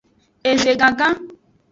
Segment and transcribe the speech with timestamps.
[0.51, 1.15] Eze gangan.